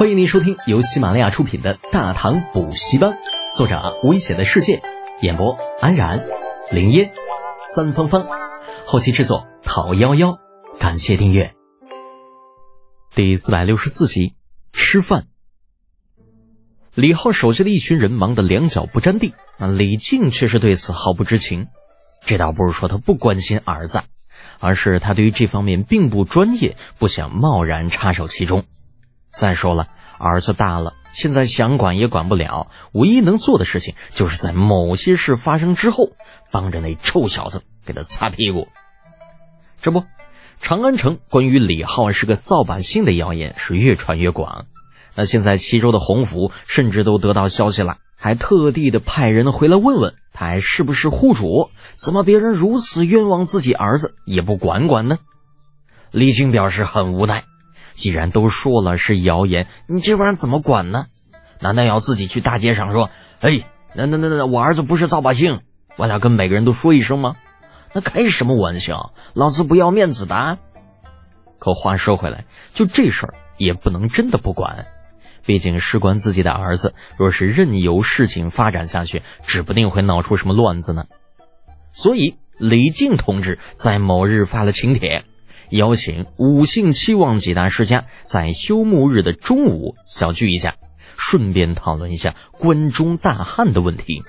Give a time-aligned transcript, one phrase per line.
[0.00, 3.10] 欢迎您收听由喜马拉雅出品的《大唐补习班》，
[3.54, 4.80] 作者危险的世界，
[5.20, 6.24] 演播安然、
[6.70, 7.12] 林烟、
[7.74, 8.26] 三芳芳，
[8.86, 10.38] 后期制作陶幺幺。
[10.78, 11.54] 感谢订阅。
[13.14, 14.36] 第四百六十四集，
[14.72, 15.26] 吃饭。
[16.94, 21.66] 李浩手下的一群人忙得两脚不沾地，啊，李靖却是对此毫不知情。
[22.24, 24.00] 这倒不是说他不关心儿子，
[24.60, 28.64] 而是他对于这方面并不专业，不想贸然插手其中。
[29.40, 29.88] 再说了，
[30.18, 32.70] 儿子大了，现在想管也管不了。
[32.92, 36.10] 唯一能做的事情，就是在某些事发生之后，
[36.50, 38.68] 帮着那臭小子给他擦屁股。
[39.80, 40.04] 这不，
[40.58, 44.66] 长安城关于李浩是个扫把星的谣言是越传越广。
[45.14, 51.70] 那现在齐州的洪福甚至都得到消息了，还特地的派人回来问问他还是不是户主？
[51.96, 55.16] 怎么别人如此冤枉自己儿子也不管管呢？
[56.10, 57.44] 李靖表示很无奈。
[58.00, 61.04] 既然都说了是谣言，你这玩意儿怎么管呢？
[61.60, 63.60] 难道要自己去大街上说：“哎，
[63.94, 65.60] 那那那那，我儿子不是扫把星，
[65.98, 67.34] 我俩跟每个人都说一声吗？”
[67.92, 69.12] 那开什么玩笑？
[69.34, 70.56] 老子不要面子的。
[71.58, 74.86] 可话说回来，就这事儿也不能真的不管，
[75.44, 81.04] 毕竟事关自己的儿子，若是任由事情发展下去，指不定会闹出什么乱子呢。
[81.92, 85.26] 所以李靖同志在某日发了请帖。
[85.70, 90.76] 邀请五姓七望几大世家在休沐日的中午小聚一下，
[91.16, 94.22] 顺便讨论一下关中大旱的问题。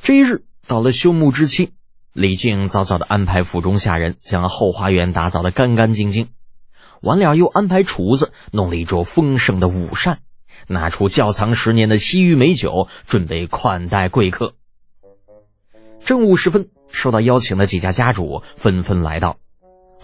[0.00, 1.72] 这一日到了休沐之期，
[2.12, 6.28] 李靖早早的安排府中下人将后花园打扫的干干净净，
[7.02, 10.20] 完了又安排厨子弄了一桌丰盛的午膳，
[10.68, 14.54] 拿出窖藏十年的西域美酒，准备款待贵客。
[16.04, 19.38] 正午时分，受到邀请的几家家主纷纷来到。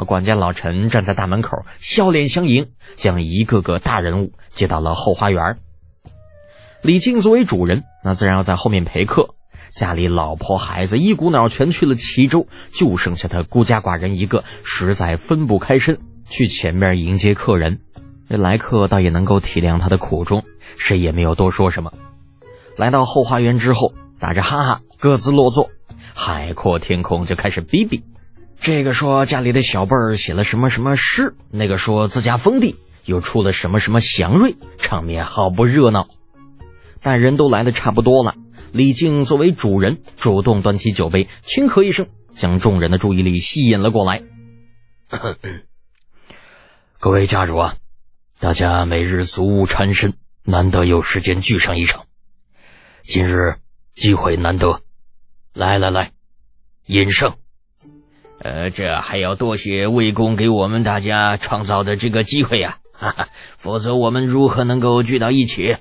[0.02, 5.58] 管家老陈站在大门口，笑脸相迎，将一个个大人物接到了后花园。
[6.82, 9.34] 李靖作为主人，那自然要在后面陪客。
[9.74, 15.98] 家里老婆孩子一股脑全去了齐州，就剩下他孤家寡人一个，实在分不开身
[16.28, 17.80] 去前面迎接客人。
[18.28, 20.44] 这来客倒也能够体谅他的苦衷，
[20.76, 21.92] 谁也没有多说什么。
[22.76, 25.70] 来到后花园之后，打着哈哈，各自落座。
[26.14, 28.04] 海阔天空就开始比比。
[28.60, 36.08] 这个说家里的小辈儿写了什么什么诗，那个说自家封地又出了什么什么祥瑞，场面好不热闹。
[37.00, 38.34] 但人都来的差不多了，
[38.72, 44.22] 李靖作为主人，主动端起酒杯，轻咳一声，将众人的注意力吸引了过来。
[46.98, 47.76] 各位家主啊，
[48.40, 52.06] 大家每日俗务缠身，难得有时间聚上一场，
[53.02, 53.56] 今日
[53.94, 54.80] 机会难得，
[55.52, 56.12] 来来来，
[56.86, 57.34] 饮胜。
[58.44, 65.78] 呃，这还要多谢魏公给我们大家创造的这个机会呀，哈哈，否则我们如何能够聚到一起？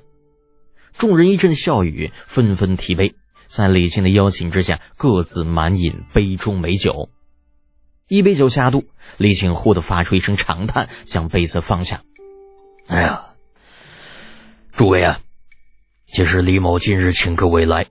[0.96, 3.16] 众人一阵笑语，纷纷提杯，
[3.48, 7.10] 在李靖的邀请之下，各自满饮杯中美酒。
[8.08, 8.84] 一杯酒下肚，
[9.18, 12.00] 李靖忽地发出一声长叹，将杯子放下。
[12.86, 13.26] 哎呀，
[14.72, 15.20] 诸位啊，
[16.06, 17.88] 其实李某今日请各位来，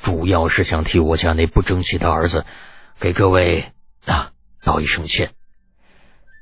[0.00, 2.44] 主要是想替我家那不争气的儿子，
[3.00, 3.64] 给各位。
[4.64, 5.32] 道一声歉。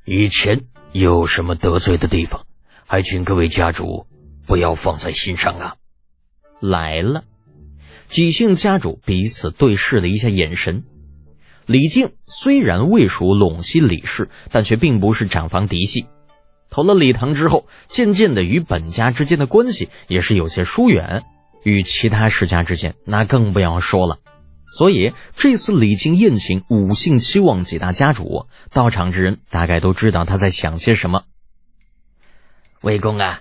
[0.04, 2.47] 以前有什么得罪的地方，
[2.86, 4.06] 还请各位家主
[4.47, 5.76] 不要放在心上啊。
[6.60, 7.25] 来了，
[8.06, 10.84] 几姓家主彼此对视了一下眼神。
[11.66, 16.06] 李靖虽然未属陇西李氏，但却并不是长房嫡系。
[16.69, 21.22] 投了李唐之后，渐渐的与本家之间的关系也是有些疏远，
[21.62, 24.19] 与其他世家之间那更不要说了。
[24.72, 31.25] 所以这次李靖宴请五姓七望几大家主，到场之人大概都知道他在想些什么。
[32.81, 33.41] 魏公啊，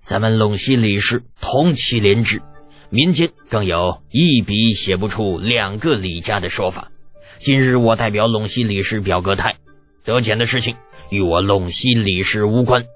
[0.00, 2.40] 咱们陇西李氏同气连枝，
[2.88, 6.90] 民间更有一笔写不出两个李家的说法。
[7.38, 9.56] 今日我代表陇西李氏表个态，
[10.02, 10.76] 得钱的事情
[11.10, 12.86] 与我陇西李氏无关。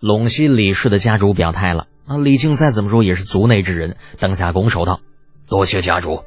[0.00, 5.00] 陇西李氏的家主表态了啊，李靖再怎么说也是族内之人，当下拱手道
[5.48, 6.22] ：“多谢家主。”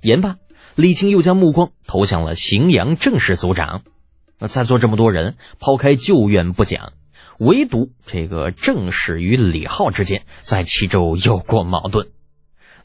[0.00, 0.36] 言罢，
[0.74, 3.82] 李靖又将目光投向了荥阳郑氏族长。
[4.38, 6.92] 那在座这么多人，抛开旧怨不讲，
[7.38, 12.08] 唯独这个郑氏与李浩之间在齐州有过矛盾。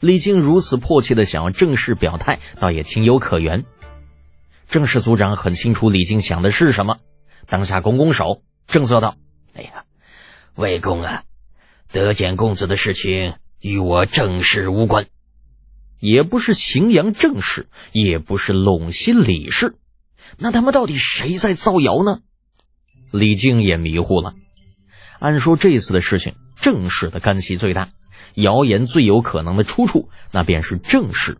[0.00, 3.64] 李靖如此迫切的想要正式表态，倒也情有可原。
[4.68, 6.98] 郑氏族长很清楚李靖想的是什么，
[7.46, 9.16] 当下拱拱手，正色道
[9.54, 9.84] ：“哎呀，
[10.56, 11.22] 魏公啊，
[11.92, 15.06] 得简公子的事情与我郑氏无关。”
[16.04, 19.76] 也不是荥阳郑氏，也不是陇西李氏，
[20.36, 22.18] 那他们到底谁在造谣呢？
[23.10, 24.34] 李靖也迷糊了。
[25.18, 27.88] 按说这次的事情，郑氏的干系最大，
[28.34, 31.38] 谣言最有可能的出处，那便是郑氏。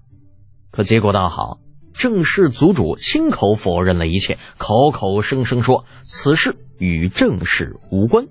[0.71, 1.59] 可结果倒好，
[1.93, 8.29] 郑氏族主亲口否认了一切，口口声声说此事与郑氏无关。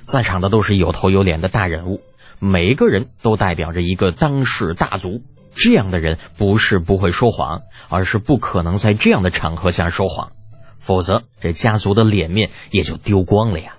[0.00, 2.02] 在场的都是有头有脸的大人物，
[2.38, 5.22] 每个人都代表着一个当世大族。
[5.56, 10.32] 这样的人不是不会说谎，而是不可能在这样的场合下说谎，
[10.80, 13.76] 否则这家族的脸面也就丢光了呀。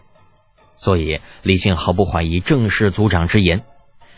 [0.77, 3.65] 所以李靖毫不怀疑郑氏族长之言，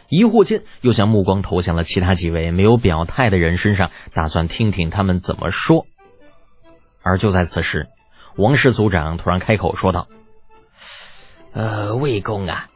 [0.08, 5.88] 疑惑间又将目光投向了其他几位没有表态的人身上，打算听听他们怎么说。
[7.02, 7.88] 而就在此时，
[8.36, 10.08] 王氏族长突然开口说道
[11.54, 12.70] ：“呃，魏公啊。”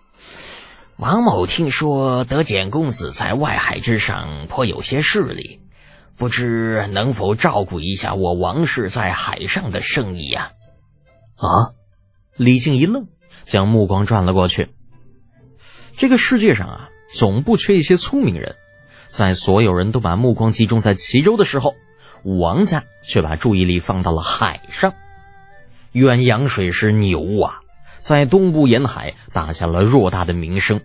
[1.01, 5.59] 王某听说德简公子在外海之上颇有些势力，
[6.15, 10.51] 不知能否照顾一下我王氏在海上的生意呀？
[11.37, 11.73] 啊！
[12.37, 13.07] 李靖一愣，
[13.45, 14.69] 将目光转了过去。
[15.97, 18.55] 这个世界上啊，总不缺一些聪明人。
[19.07, 21.73] 在所有人都把目光集中在齐州的时候，
[22.23, 24.93] 王家却把注意力放到了海上。
[25.93, 27.61] 远洋水师牛啊，
[27.97, 30.81] 在东部沿海打下了偌大的名声。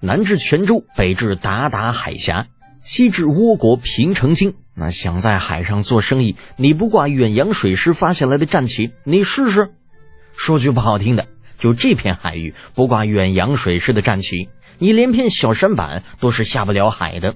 [0.00, 2.46] 南至泉州，北至鞑靼海峡，
[2.82, 4.54] 西至倭国平城京。
[4.74, 9.72] 那想在海上做生意，你不挂远洋水师发下来的战旗，你试试。
[10.34, 14.48] 说句不好听的，就这片海域不挂远洋水师的战旗，
[14.78, 17.34] 你连片小舢板都是下不了海的。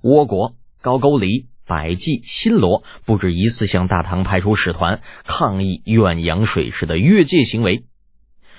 [0.00, 7.84] 倭国高句丽、百济、新罗不止一次向大唐派出使团抗议远洋水师的越界行为。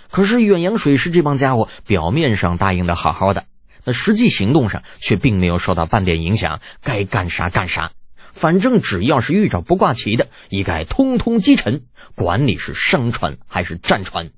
[0.09, 3.45] 可是远洋水师这帮家伙表面上答应的好好的，
[3.83, 7.91] 那实际行动上却并没有受到半点影响，该干啥干啥，
[8.33, 11.83] 反正只要是遇着不挂旗的，一概通通击沉，
[12.15, 14.31] 管你是商船还是战船。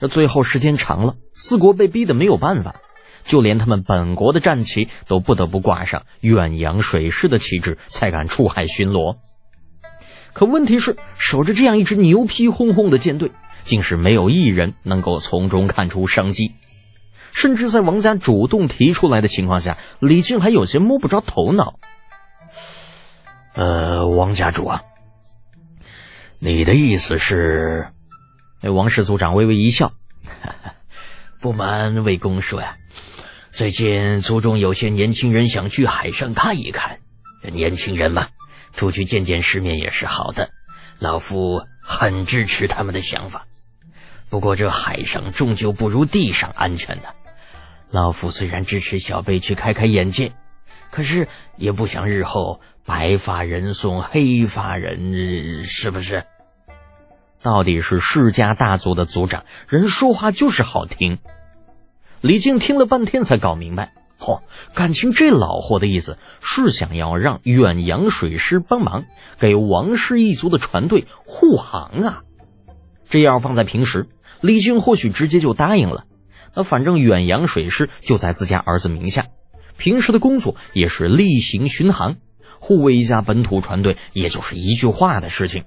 [0.00, 2.76] 这最后时间长了，四国被逼得没有办法，
[3.24, 9.18] 就连他们本国的战旗都不得不挂上远洋水师的旗帜，才敢出海巡逻。
[10.38, 13.32] 可问题是，守着这样一支牛皮哄哄的舰队。
[13.64, 16.54] 竟是没有一人能够从中看出商机，
[17.32, 21.78] 甚至在王家主动提出来的情况下，李靖还有些摸不着头脑。
[23.52, 24.82] 呃，王家主啊，
[26.38, 27.88] 你的意思是？
[28.62, 29.92] 那王氏族长微微一笑，
[31.42, 32.76] 不瞒魏公说呀，
[33.50, 37.00] 最近族中有些年轻人想去海上看一看，
[37.52, 38.28] 年轻人嘛，
[38.72, 40.50] 出去见见世面也是好的，
[40.98, 43.46] 老夫很支持他们的想法。
[44.28, 47.04] 不过这海上终究不如地上安全呢。
[47.90, 50.32] 老夫虽然支持小辈去开开眼界，
[50.90, 56.26] 可是也不想日后白发人送黑发人，是不是？
[57.40, 61.18] 到底是世家大族的族长，人说话就是好听。
[62.20, 64.40] 李靖听了半天才搞明白，嚯，
[64.74, 69.04] 感情这老货的意思是想要让远洋水师帮忙
[69.38, 72.22] 给王氏一族的船队护航啊。
[73.08, 74.08] 这要放在平时。
[74.40, 76.04] 李靖或许直接就答应了，
[76.54, 79.26] 那反正远洋水师就在自家儿子名下，
[79.76, 82.18] 平时的工作也是例行巡航，
[82.60, 85.64] 护卫一家本土船队，也就是一句话的事情。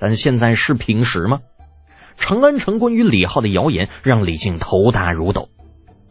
[0.00, 1.42] 但现在是平时吗？
[2.16, 5.48] 长安城关于李浩的谣言让李靖头大如斗，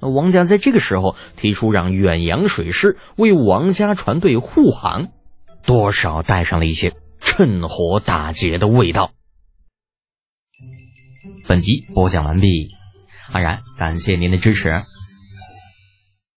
[0.02, 5.10] 那王家在这个时候提出让远洋水师为王家船队护航，
[5.66, 9.12] 多少带上了一些趁火打劫的味道。
[11.48, 12.70] 本集播讲完毕，
[13.32, 14.82] 安然感谢您的支持。